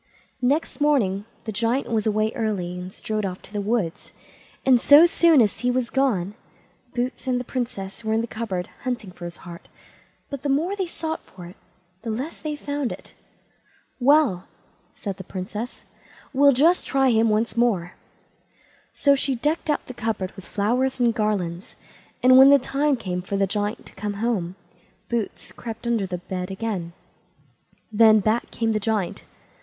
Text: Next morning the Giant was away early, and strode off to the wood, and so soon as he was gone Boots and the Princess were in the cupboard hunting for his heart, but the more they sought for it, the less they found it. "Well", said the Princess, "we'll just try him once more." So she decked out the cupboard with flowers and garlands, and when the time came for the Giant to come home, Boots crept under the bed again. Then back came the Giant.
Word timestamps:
Next 0.41 0.81
morning 0.81 1.25
the 1.43 1.51
Giant 1.51 1.91
was 1.91 2.07
away 2.07 2.31
early, 2.33 2.73
and 2.79 2.91
strode 2.91 3.23
off 3.23 3.39
to 3.43 3.53
the 3.53 3.61
wood, 3.61 3.93
and 4.65 4.81
so 4.81 5.05
soon 5.05 5.41
as 5.41 5.59
he 5.59 5.69
was 5.69 5.91
gone 5.91 6.33
Boots 6.95 7.27
and 7.27 7.39
the 7.39 7.43
Princess 7.43 8.03
were 8.03 8.11
in 8.11 8.21
the 8.21 8.25
cupboard 8.25 8.65
hunting 8.81 9.11
for 9.11 9.25
his 9.25 9.37
heart, 9.45 9.67
but 10.31 10.41
the 10.41 10.49
more 10.49 10.75
they 10.75 10.87
sought 10.87 11.21
for 11.21 11.45
it, 11.45 11.55
the 12.01 12.09
less 12.09 12.41
they 12.41 12.55
found 12.55 12.91
it. 12.91 13.13
"Well", 13.99 14.47
said 14.95 15.17
the 15.17 15.23
Princess, 15.23 15.85
"we'll 16.33 16.51
just 16.53 16.87
try 16.87 17.11
him 17.11 17.29
once 17.29 17.55
more." 17.55 17.91
So 18.93 19.13
she 19.13 19.35
decked 19.35 19.69
out 19.69 19.85
the 19.85 19.93
cupboard 19.93 20.31
with 20.35 20.45
flowers 20.45 20.99
and 20.99 21.13
garlands, 21.13 21.75
and 22.23 22.39
when 22.39 22.49
the 22.49 22.57
time 22.57 22.95
came 22.95 23.21
for 23.21 23.37
the 23.37 23.45
Giant 23.45 23.85
to 23.85 23.93
come 23.93 24.13
home, 24.13 24.55
Boots 25.09 25.51
crept 25.51 25.85
under 25.85 26.07
the 26.07 26.17
bed 26.17 26.49
again. 26.49 26.93
Then 27.91 28.19
back 28.19 28.49
came 28.49 28.71
the 28.71 28.79
Giant. 28.79 29.25